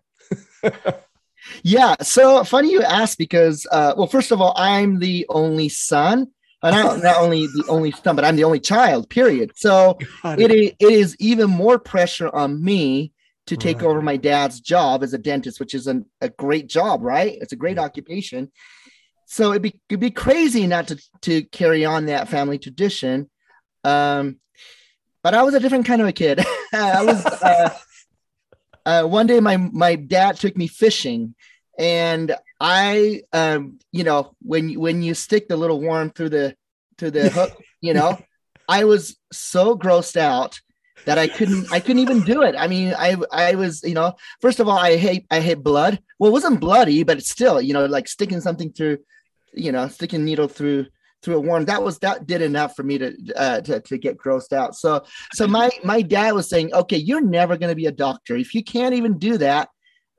[1.63, 1.95] yeah.
[2.01, 6.27] So funny you ask because, uh, well, first of all, I'm the only son.
[6.63, 9.09] Not, not only the only son, but I'm the only child.
[9.09, 9.51] Period.
[9.55, 13.11] So it is, it is even more pressure on me
[13.47, 13.87] to take right.
[13.87, 17.37] over my dad's job as a dentist, which is an, a great job, right?
[17.41, 17.83] It's a great yeah.
[17.83, 18.53] occupation
[19.33, 23.31] so it'd be it'd be crazy not to to carry on that family tradition.
[23.83, 24.37] Um,
[25.23, 26.39] but I was a different kind of a kid.
[26.73, 27.69] I was uh,
[28.85, 31.33] uh, one day my my dad took me fishing,
[31.79, 36.55] and I um, you know when when you stick the little worm through the
[36.99, 38.19] through the hook, you know,
[38.69, 40.61] I was so grossed out
[41.05, 42.53] that I couldn't I couldn't even do it.
[42.55, 45.99] I mean, I I was, you know, first of all, I hate I hate blood.
[46.19, 48.99] Well, it wasn't bloody, but it's still, you know, like sticking something through,
[49.53, 50.87] you know, sticking needle through
[51.21, 51.65] through a worm.
[51.65, 54.75] That was that did enough for me to uh to, to get grossed out.
[54.75, 58.35] So so my my dad was saying, okay, you're never gonna be a doctor.
[58.35, 59.69] If you can't even do that.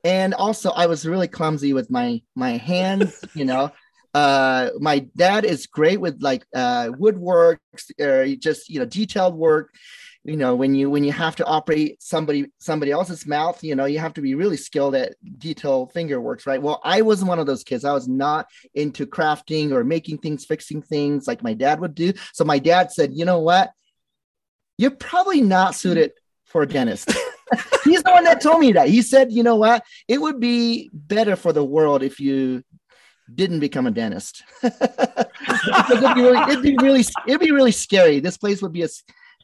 [0.03, 3.71] And also I was really clumsy with my my hands, you know.
[4.15, 7.61] Uh, my dad is great with like uh, woodwork
[8.01, 9.75] or just you know detailed work
[10.25, 13.85] you know when you when you have to operate somebody somebody else's mouth you know
[13.85, 16.61] you have to be really skilled at detail finger works right?
[16.61, 17.85] Well i wasn't one of those kids.
[17.85, 22.13] I was not into crafting or making things fixing things like my dad would do.
[22.33, 23.71] So my dad said you know what?
[24.79, 26.13] You're probably not suited
[26.45, 27.11] for a dentist.
[27.85, 28.89] He's the one that told me that.
[28.89, 29.85] He said you know what?
[30.09, 32.65] It would be better for the world if you
[33.33, 34.43] didn't become a dentist.
[34.63, 38.21] It'd, be really, it'd be really it'd be really scary.
[38.21, 38.89] This place would be a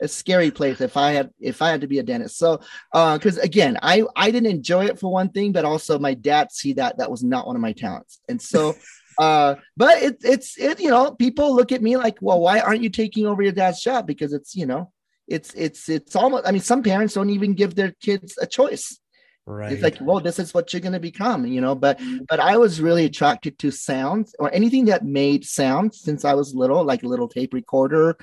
[0.00, 2.38] a scary place if I had if I had to be a dentist.
[2.38, 2.60] So
[2.92, 6.52] because uh, again, I I didn't enjoy it for one thing, but also my dad
[6.52, 8.74] see that that was not one of my talents, and so.
[9.18, 12.82] Uh, but it, it's it you know people look at me like well why aren't
[12.82, 14.90] you taking over your dad's job because it's you know
[15.28, 18.98] it's it's it's almost i mean some parents don't even give their kids a choice
[19.46, 22.40] right it's like well this is what you're going to become you know but but
[22.40, 26.82] i was really attracted to sounds or anything that made sound since i was little
[26.84, 28.16] like a little tape recorder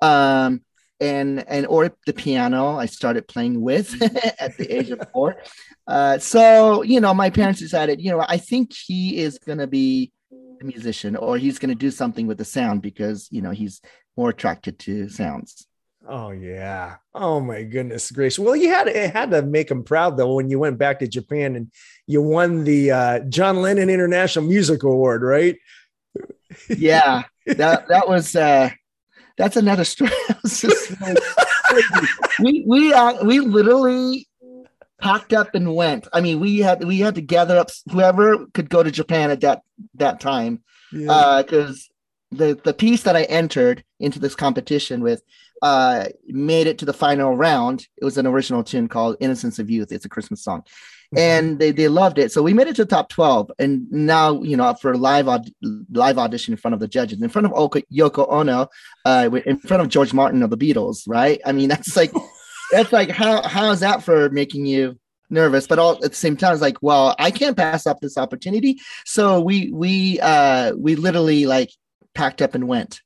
[0.00, 0.60] um
[1.00, 4.00] and and or the piano I started playing with
[4.40, 5.36] at the age of four.
[5.86, 9.66] Uh, so you know, my parents decided, you know, I think he is going to
[9.66, 13.50] be a musician or he's going to do something with the sound because you know
[13.50, 13.80] he's
[14.16, 15.66] more attracted to sounds.
[16.08, 16.96] Oh yeah.
[17.14, 18.38] Oh my goodness gracious.
[18.38, 21.08] Well, you had it had to make him proud though when you went back to
[21.08, 21.70] Japan and
[22.06, 25.56] you won the uh, John Lennon International Music Award, right?
[26.68, 27.24] yeah.
[27.46, 28.70] That that was uh
[29.36, 30.10] that's another story.
[32.40, 34.28] we we uh, we literally
[35.00, 36.08] packed up and went.
[36.12, 39.40] I mean, we had we had to gather up whoever could go to Japan at
[39.42, 39.62] that
[39.94, 41.88] that time, because
[42.30, 45.22] the the piece that I entered into this competition with
[45.62, 47.86] uh made it to the final round.
[48.00, 49.92] It was an original tune called Innocence of Youth.
[49.92, 50.64] It's a Christmas song.
[51.16, 52.32] And they, they loved it.
[52.32, 53.52] So we made it to the top 12.
[53.58, 55.50] And now, you know, for a live aud-
[55.92, 58.68] live audition in front of the judges, in front of Yoko Ono,
[59.04, 61.40] uh, in front of George Martin of the Beatles, right?
[61.44, 62.12] I mean, that's like
[62.72, 66.36] that's like how how is that for making you nervous but all at the same
[66.36, 70.94] time it's like well i can't pass up this opportunity so we we uh we
[70.94, 71.70] literally like
[72.14, 73.00] packed up and went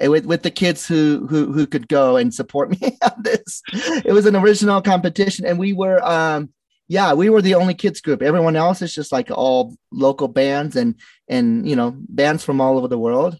[0.00, 3.62] and with with the kids who who who could go and support me on this
[3.72, 6.50] it was an original competition and we were um
[6.88, 8.22] yeah we were the only kids group.
[8.22, 10.94] Everyone else is just like all local bands and
[11.28, 13.38] and you know bands from all over the world.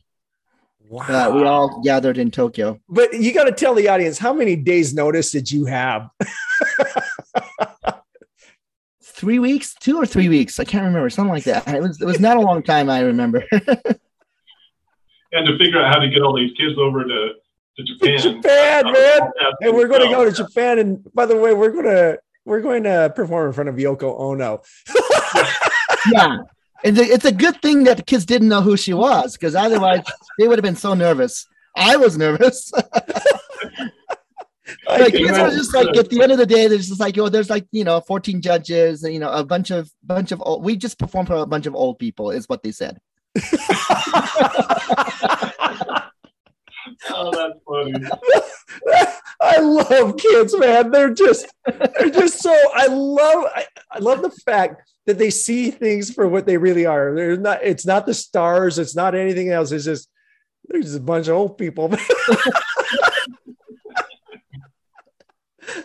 [0.87, 1.02] Wow.
[1.09, 2.78] Uh, we all gathered in tokyo.
[2.88, 6.11] But you got to tell the audience how many days notice did you have?
[9.02, 9.74] Three weeks?
[9.74, 10.61] Two or three weeks?
[10.61, 11.09] I can't remember.
[11.09, 11.66] Something like that.
[11.68, 13.44] It was it was not a long time i remember.
[15.35, 17.33] And to figure out how to get all these kids over to
[17.76, 18.18] to Japan.
[18.18, 19.20] Japan, man.
[19.62, 20.78] And we're going to go to Japan.
[20.78, 24.18] And by the way, we're going to we're going to perform in front of Yoko
[24.20, 24.62] Ono.
[26.12, 26.38] yeah.
[26.85, 30.04] And it's a good thing that the kids didn't know who she was because otherwise
[30.38, 31.46] they would have been so nervous.
[31.74, 32.70] I was nervous.
[34.88, 37.30] like kids are just like at the end of the day, there's just like oh,
[37.30, 40.62] there's like you know 14 judges, and you know a bunch of bunch of old,
[40.62, 42.98] we just performed for a bunch of old people, is what they said.
[47.11, 47.94] oh, that's funny.
[49.40, 50.90] I love kids, man.
[50.90, 55.70] They're just they're just so I love I, I love the fact that they see
[55.70, 57.14] things for what they really are.
[57.14, 59.72] They're not it's not the stars, it's not anything else.
[59.72, 60.09] It's just
[60.68, 61.90] there's just a bunch of old people.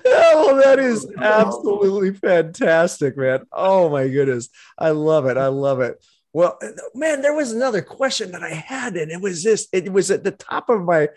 [0.06, 3.42] oh, that is absolutely fantastic, man.
[3.52, 4.50] Oh my goodness.
[4.78, 5.38] I love it.
[5.38, 6.04] I love it.
[6.34, 6.60] Well,
[6.94, 9.68] man, there was another question that I had, and it was this.
[9.74, 11.10] It was at the top of my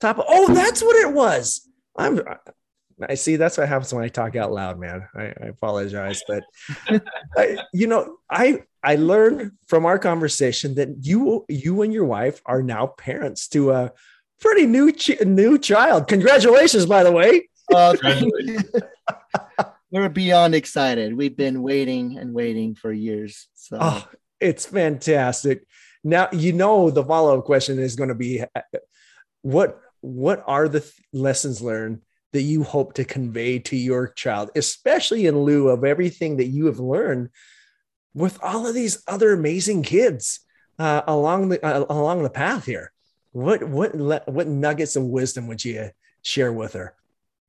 [0.00, 0.18] top.
[0.18, 1.68] Of, oh, that's what it was.
[1.98, 2.20] I'm.
[3.08, 3.36] I see.
[3.36, 5.08] That's what happens when I talk out loud, man.
[5.14, 6.44] I, I apologize, but
[7.36, 12.40] I, you know, I I learned from our conversation that you you and your wife
[12.46, 13.92] are now parents to a
[14.40, 16.08] pretty new ch- new child.
[16.08, 17.48] Congratulations, by the way.
[17.72, 17.94] Uh,
[19.92, 21.16] we're beyond excited.
[21.16, 23.46] We've been waiting and waiting for years.
[23.54, 24.08] So oh,
[24.40, 25.66] it's fantastic.
[26.02, 28.42] Now you know the follow-up question is going to be
[29.42, 32.00] what what are the th- lessons learned
[32.32, 36.66] that you hope to convey to your child, especially in lieu of everything that you
[36.66, 37.28] have learned
[38.14, 40.40] with all of these other amazing kids
[40.78, 42.92] uh, along the uh, along the path here.
[43.32, 43.94] What what
[44.28, 45.90] what nuggets of wisdom would you
[46.22, 46.94] share with her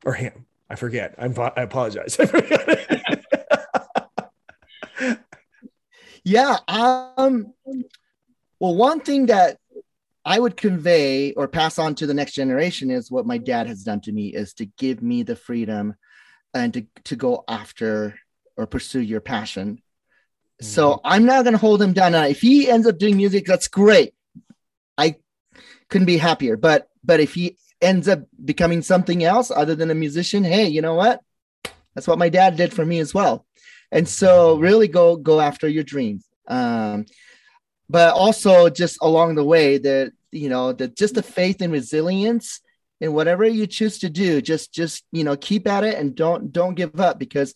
[0.06, 0.46] or him?
[0.70, 1.16] I forget.
[1.18, 2.18] I'm, I apologize.
[2.20, 3.18] I.
[6.24, 6.58] Yeah.
[6.68, 7.54] Um,
[8.60, 9.58] well, one thing that
[10.24, 13.84] I would convey or pass on to the next generation is what my dad has
[13.84, 15.96] done to me is to give me the freedom
[16.54, 18.20] and to, to go after
[18.56, 19.76] or pursue your passion.
[19.76, 20.66] Mm-hmm.
[20.66, 22.12] So I'm not going to hold him down.
[22.12, 24.14] Now, if he ends up doing music, that's great.
[24.98, 25.16] I
[25.90, 26.56] couldn't be happier.
[26.56, 30.84] But but if he ends up becoming something else other than a musician, hey, you
[30.84, 31.22] know what?
[31.96, 33.46] That's what my dad did for me as well
[33.92, 36.26] and so really go go after your dreams.
[36.48, 37.06] Um,
[37.90, 42.62] but also just along the way that you know that just the faith and resilience
[43.00, 46.52] in whatever you choose to do just just you know keep at it and don't
[46.54, 47.54] don't give up because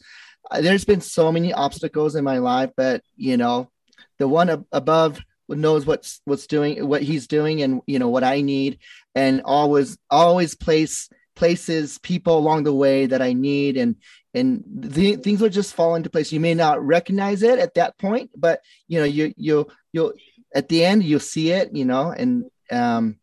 [0.52, 3.70] uh, there's been so many obstacles in my life but you know
[4.18, 5.20] the one ab- above
[5.50, 8.80] knows what's what's doing what he's doing and you know what i need.
[9.14, 13.96] And always always place places people along the way that i need and
[14.36, 16.32] and the, things will just fall into place.
[16.32, 20.14] You may not recognize it at that point, but you know, you you you'll
[20.54, 23.18] at the end you'll see it, you know, and um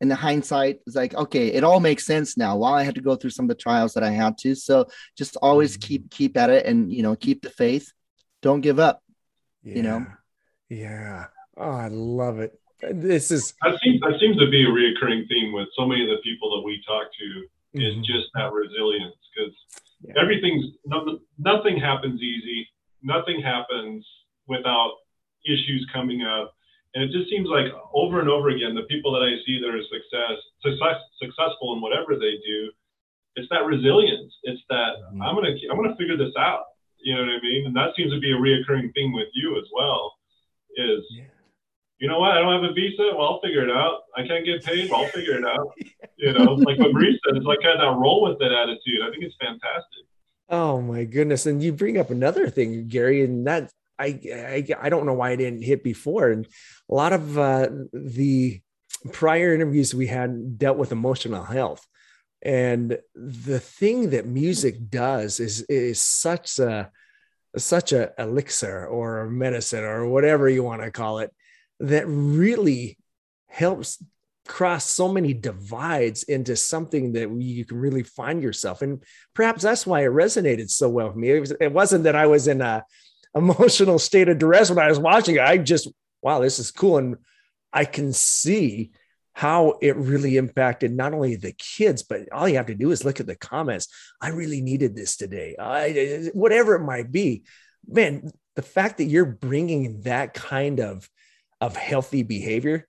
[0.00, 3.00] in the hindsight is like okay it all makes sense now while i had to
[3.00, 5.86] go through some of the trials that i had to so just always mm-hmm.
[5.86, 7.92] keep keep at it and you know keep the faith
[8.42, 9.02] don't give up
[9.62, 9.74] yeah.
[9.76, 10.06] you know
[10.68, 12.58] yeah oh i love it
[12.90, 16.08] this is that seems that seems to be a reoccurring theme with so many of
[16.08, 18.02] the people that we talk to is mm-hmm.
[18.02, 19.54] just that resilience because
[20.02, 20.14] yeah.
[20.20, 20.64] everything's
[21.38, 22.68] nothing happens easy.
[23.02, 24.06] Nothing happens
[24.46, 24.92] without
[25.46, 26.54] issues coming up.
[26.94, 29.70] And it just seems like over and over again, the people that I see that
[29.70, 32.72] are success, success successful in whatever they do,
[33.36, 34.34] it's that resilience.
[34.42, 35.22] It's that mm-hmm.
[35.22, 36.64] I'm gonna I'm gonna figure this out.
[36.98, 37.66] You know what I mean?
[37.66, 40.12] And that seems to be a reoccurring thing with you as well.
[40.76, 41.39] Is yeah
[42.00, 42.32] you know what?
[42.32, 43.12] I don't have a visa.
[43.16, 44.00] Well, I'll figure it out.
[44.16, 44.90] I can't get paid.
[44.90, 45.72] Well, I'll figure it out.
[46.16, 49.02] You know, like what Maurice said, it's like kind of that roll with it attitude.
[49.02, 50.06] I think it's fantastic.
[50.48, 51.46] Oh my goodness!
[51.46, 55.30] And you bring up another thing, Gary, and that I, I, I don't know why
[55.30, 56.30] I didn't hit before.
[56.30, 56.46] And
[56.88, 58.60] a lot of uh, the
[59.12, 61.86] prior interviews we had dealt with emotional health.
[62.42, 66.90] And the thing that music does is, is such a,
[67.56, 71.34] such a elixir or medicine or whatever you want to call it
[71.80, 72.98] that really
[73.46, 74.02] helps
[74.46, 79.02] cross so many divides into something that you can really find yourself and
[79.34, 82.48] perhaps that's why it resonated so well with me it, was, wasn't that i was
[82.48, 82.84] in a
[83.34, 85.88] emotional state of duress when i was watching it i just
[86.22, 87.16] wow this is cool and
[87.72, 88.90] i can see
[89.40, 93.06] how it really impacted not only the kids, but all you have to do is
[93.06, 93.88] look at the comments.
[94.20, 95.56] I really needed this today.
[95.58, 97.44] I, whatever it might be,
[97.86, 98.30] man.
[98.56, 101.08] The fact that you're bringing that kind of
[101.60, 102.88] of healthy behavior,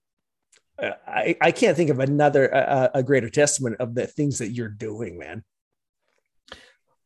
[0.81, 4.51] uh, I, I can't think of another uh, a greater testament of the things that
[4.51, 5.43] you're doing, man.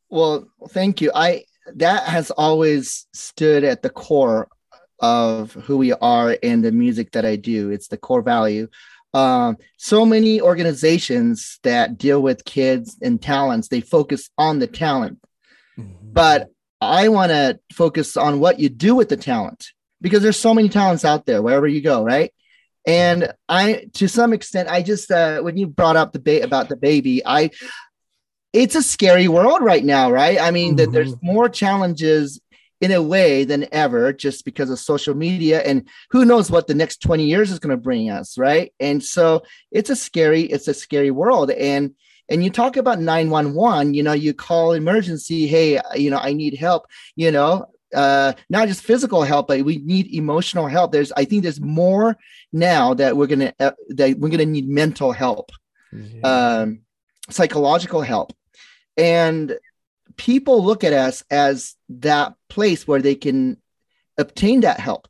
[0.10, 1.12] Well, thank you.
[1.14, 4.48] I that has always stood at the core
[5.00, 7.72] of who we are and the music that I do.
[7.72, 8.68] It's the core value
[9.16, 15.20] um, so many organizations that deal with kids and talents they focus on the talent
[15.80, 15.94] mm-hmm.
[16.02, 16.50] but
[16.82, 19.72] i want to focus on what you do with the talent
[20.06, 22.32] because there's so many talents out there wherever you go right?
[22.86, 26.70] And i to some extent i just uh, when you brought up the ba- about
[26.70, 27.50] the baby i
[28.54, 30.40] it's a scary world right now right?
[30.40, 30.76] I mean mm-hmm.
[30.78, 32.40] that there's more challenges
[32.82, 36.76] in a way than ever just because of social media and who knows what the
[36.76, 38.72] next 20 years is going to bring us right?
[38.80, 39.42] And so
[39.72, 41.50] it's a scary it's a scary world.
[41.50, 41.96] And
[42.30, 46.56] and you talk about 911 you know you call emergency hey you know i need
[46.56, 51.26] help you know uh not just physical help but we need emotional help there's i
[51.26, 52.18] think there's more
[52.52, 55.52] now that we're gonna uh, that we're gonna need mental help
[55.94, 56.24] mm-hmm.
[56.26, 56.80] um
[57.30, 58.34] psychological help
[58.98, 59.58] and
[60.18, 63.58] people look at us as that place where they can
[64.18, 65.08] obtain that help.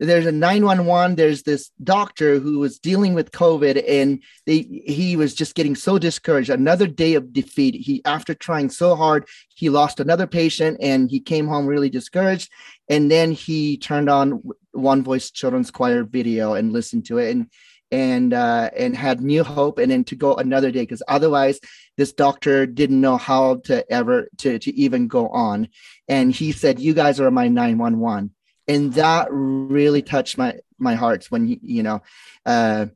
[0.00, 5.34] There's a 911, there's this doctor who was dealing with COVID and they, he was
[5.34, 6.50] just getting so discouraged.
[6.50, 7.74] Another day of defeat.
[7.76, 12.50] He, after trying so hard, he lost another patient and he came home really discouraged.
[12.88, 17.30] And then he turned on One Voice Children's Choir video and listened to it.
[17.30, 17.50] And
[17.94, 21.60] and uh, and had new hope and then to go another day because otherwise
[21.96, 25.68] this doctor didn't know how to ever to, to even go on
[26.08, 28.32] and he said you guys are my 911
[28.66, 32.02] and that really touched my my heart when he you know
[32.46, 32.86] uh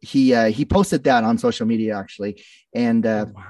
[0.00, 2.42] he uh he posted that on social media actually
[2.74, 3.42] and uh wow.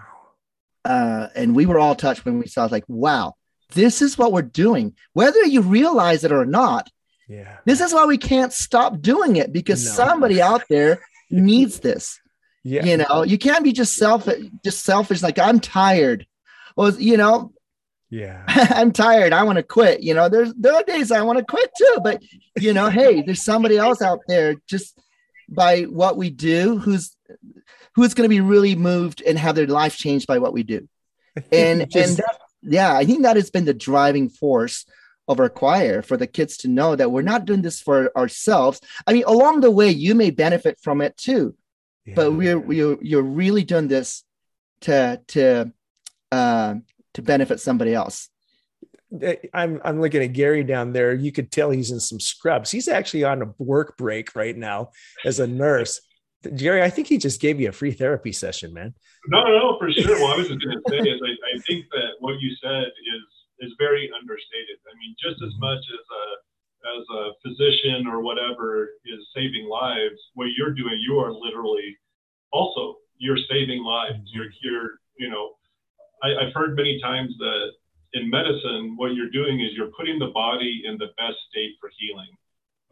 [0.85, 3.35] uh and we were all touched when we saw like wow
[3.75, 6.89] this is what we're doing whether you realize it or not
[7.29, 7.59] yeah.
[7.67, 9.93] This is why we can't stop doing it because no.
[9.93, 12.21] somebody out there needs this.
[12.65, 12.85] Yeah.
[12.85, 15.23] You know, you can't be just selfish, just selfish.
[15.23, 16.27] Like I'm tired.
[16.75, 17.53] Well, you know,
[18.11, 19.33] yeah, I'm tired.
[19.33, 20.03] I want to quit.
[20.03, 22.23] You know, there's there are days I want to quit too, but
[22.59, 24.99] you know, hey, there's somebody else out there just
[25.49, 27.17] by what we do who's
[27.95, 30.89] who's going to be really moved and have their life changed by what we do.
[31.53, 34.85] And just, and that, yeah, I think that has been the driving force
[35.29, 38.81] of our choir for the kids to know that we're not doing this for ourselves.
[39.07, 41.55] I mean, along the way, you may benefit from it too,
[42.05, 42.15] yeah.
[42.17, 44.25] but we're, we're you're really doing this
[44.81, 45.73] to to
[46.33, 46.75] uh,
[47.19, 48.31] to benefit somebody else.
[49.53, 51.13] I'm I'm looking at Gary down there.
[51.13, 52.71] You could tell he's in some scrubs.
[52.71, 54.91] He's actually on a work break right now
[55.25, 56.01] as a nurse.
[56.55, 58.95] Jerry, I think he just gave you a free therapy session, man.
[59.27, 60.15] No, no, no, for sure.
[60.15, 62.87] Well, I was just going to say is I, I think that what you said
[62.87, 63.25] is
[63.67, 64.79] is very understated.
[64.87, 66.25] I mean, just as much as a
[66.95, 71.97] as a physician or whatever is saving lives, what you're doing, you are literally
[72.53, 74.23] also you're saving lives.
[74.33, 75.58] You're you're you know,
[76.23, 77.73] I, I've heard many times that
[78.15, 81.91] in medicine, what you're doing is you're putting the body in the best state for
[81.99, 82.33] healing.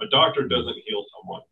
[0.00, 1.42] A doctor doesn't heal someone.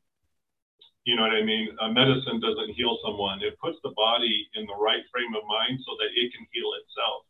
[1.04, 1.68] You know what I mean?
[1.80, 3.42] A medicine doesn't heal someone.
[3.42, 6.70] It puts the body in the right frame of mind so that it can heal
[6.80, 7.20] itself.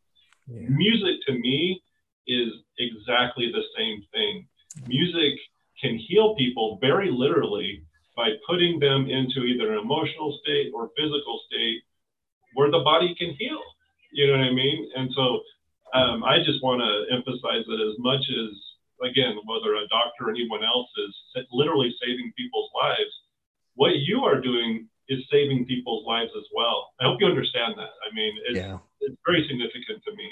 [0.46, 0.76] Yeah.
[0.76, 1.82] Music to me
[2.26, 4.46] is exactly the same thing.
[4.86, 5.38] Music
[5.80, 7.82] can heal people very literally
[8.16, 11.82] by putting them into either an emotional state or physical state
[12.54, 13.60] where the body can heal.
[14.14, 14.90] You know what I mean?
[14.94, 15.42] And so
[15.92, 18.50] um, I just want to emphasize that as much as,
[19.02, 23.10] again, whether a doctor or anyone else is literally saving people's lives,
[23.74, 26.94] what you are doing is saving people's lives as well.
[27.00, 27.90] I hope you understand that.
[28.06, 28.78] I mean, it's, yeah.
[29.00, 30.30] it's very significant to me.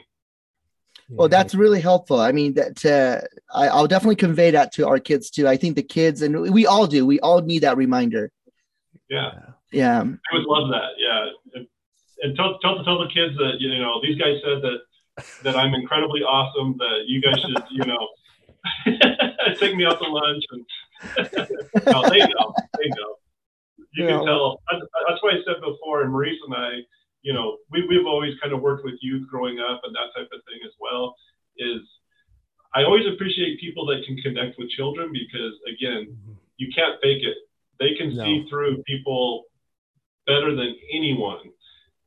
[1.09, 2.21] Well, that's really helpful.
[2.21, 3.21] I mean, that uh,
[3.53, 5.47] I, will definitely convey that to our kids too.
[5.47, 7.05] I think the kids and we all do.
[7.05, 8.31] We all need that reminder.
[9.11, 9.33] Yeah.
[9.73, 10.01] Yeah.
[10.01, 10.91] I would love that.
[10.97, 11.27] Yeah.
[11.55, 11.67] And,
[12.23, 14.79] and tell, tell, tell the kids that, you know, these guys said that,
[15.43, 18.09] that I'm incredibly awesome, that you guys should, you know,
[19.61, 20.65] take me out to lunch, and
[21.87, 23.17] no, they know, they know.
[23.95, 24.63] You can tell.
[24.71, 26.71] That's why I said before, and Maurice and I,
[27.23, 30.31] you know, we we've always kind of worked with youth growing up and that type
[30.33, 31.15] of thing as well.
[31.59, 31.81] Is
[32.75, 36.33] I always appreciate people that can connect with children because again, mm-hmm.
[36.57, 37.37] you can't fake it.
[37.79, 38.25] They can no.
[38.25, 39.45] see through people
[40.27, 41.51] better than anyone.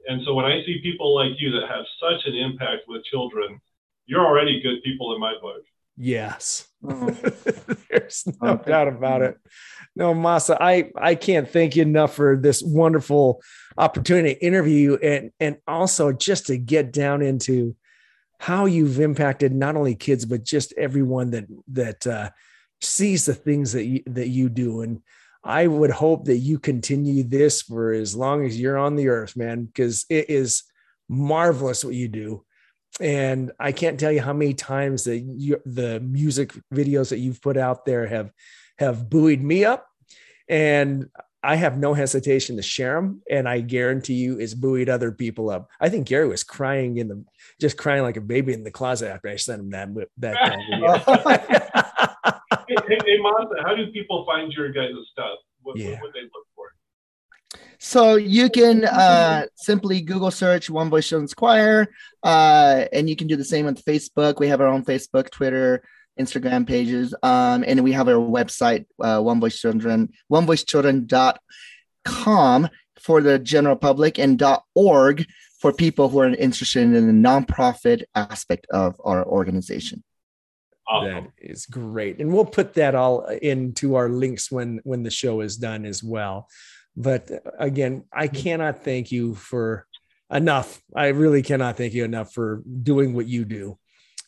[0.08, 3.60] And so when I see people like you that have such an impact with children,
[4.06, 5.64] you're already good people in my book.
[5.98, 6.68] Yes.
[6.84, 7.06] Oh.
[7.90, 8.72] There's no okay.
[8.72, 9.38] doubt about it.
[9.96, 13.42] No, Masa, I, I can't thank you enough for this wonderful
[13.78, 17.76] opportunity to interview you and, and also just to get down into
[18.40, 22.30] how you've impacted not only kids, but just everyone that, that uh,
[22.82, 24.82] sees the things that you, that you do.
[24.82, 25.02] And
[25.46, 29.38] I would hope that you continue this for as long as you're on the earth,
[29.38, 30.64] man, because it is
[31.08, 32.44] marvelous what you do.
[33.00, 37.42] And I can't tell you how many times that you, the music videos that you've
[37.42, 38.32] put out there have
[38.80, 39.88] have buoyed me up,
[40.50, 41.10] and
[41.44, 43.22] I have no hesitation to share them.
[43.30, 45.70] And I guarantee you, it's buoyed other people up.
[45.80, 47.24] I think Gary was crying in the
[47.62, 50.38] just crying like a baby in the closet after I sent him that that.
[52.32, 52.52] hey,
[52.88, 55.40] hey, hey Masa, how do people find your guys' stuff?
[55.64, 55.92] What, yeah.
[55.92, 56.72] what would they look for?
[57.80, 61.88] So you can uh, simply Google search One Voice Children's Choir,
[62.24, 64.40] uh, and you can do the same with Facebook.
[64.40, 65.84] We have our own Facebook, Twitter,
[66.20, 72.70] Instagram pages, um, and we have our website, uh, One Voice Children, onevoicechildren.com
[73.00, 74.42] for the general public, and
[74.74, 75.26] .org
[75.60, 80.05] for people who are interested in the nonprofit aspect of our organization.
[80.88, 81.26] Awesome.
[81.26, 85.42] That is great, and we'll put that all into our links when when the show
[85.42, 86.48] is done as well.
[86.96, 88.42] But uh, again, I mm-hmm.
[88.42, 89.88] cannot thank you for
[90.32, 90.82] enough.
[90.96, 93.78] I really cannot thank you enough for doing what you do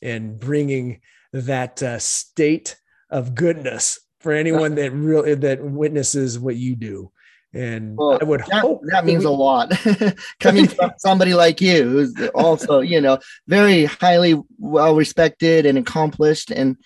[0.02, 1.02] and bringing
[1.34, 2.78] that uh, state
[3.10, 7.12] of goodness for anyone that really that witnesses what you do.
[7.58, 9.72] And well, I would that, hope that means we, a lot
[10.40, 16.52] coming from somebody like you, who's also, you know, very highly well respected and accomplished.
[16.52, 16.78] And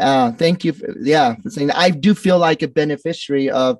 [0.00, 0.72] uh, thank you.
[0.72, 1.76] For, yeah, for saying that.
[1.76, 3.78] I do feel like a beneficiary of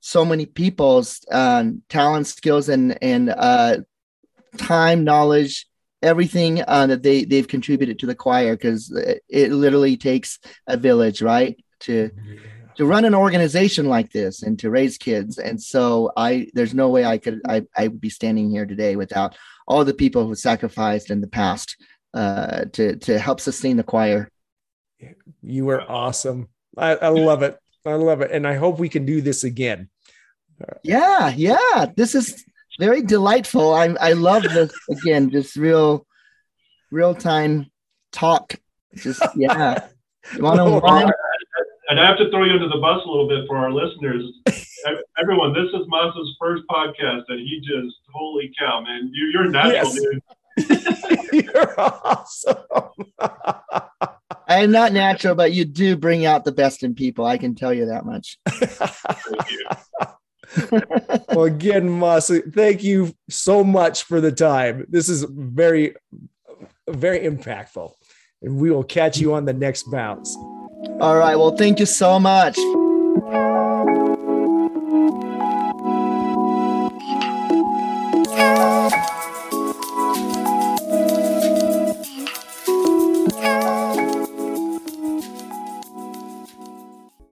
[0.00, 3.78] so many people's uh, talent, skills, and and uh,
[4.58, 5.68] time, knowledge,
[6.02, 10.76] everything uh, that they they've contributed to the choir because it, it literally takes a
[10.76, 11.56] village, right?
[11.80, 15.38] To yeah to run an organization like this and to raise kids.
[15.38, 18.96] And so I there's no way I could I, I would be standing here today
[18.96, 21.76] without all the people who sacrificed in the past
[22.12, 24.28] uh, to to help sustain the choir.
[25.42, 26.48] You were awesome.
[26.76, 27.58] I, I love it.
[27.84, 28.30] I love it.
[28.30, 29.90] And I hope we can do this again.
[30.82, 31.86] Yeah, yeah.
[31.96, 32.44] This is
[32.78, 33.74] very delightful.
[33.74, 36.06] I I love this again, just real
[36.90, 37.70] real time
[38.12, 38.54] talk.
[38.94, 39.88] Just yeah.
[40.38, 41.12] One on one
[41.94, 44.24] and I have to throw you under the bus a little bit for our listeners.
[45.16, 50.20] Everyone, this is Masa's first podcast, and he just, holy cow, man, you, are natural,
[50.56, 51.30] yes.
[51.30, 51.44] dude.
[51.54, 52.56] you're awesome.
[53.20, 57.26] I am not natural, but you do bring out the best in people.
[57.26, 58.38] I can tell you that much.
[58.48, 59.68] Thank you.
[61.28, 64.84] Well, again, Masa, thank you so much for the time.
[64.88, 65.94] This is very,
[66.88, 67.92] very impactful.
[68.42, 70.36] And we will catch you on the next bounce.
[71.00, 71.36] All right.
[71.36, 72.56] Well, thank you so much.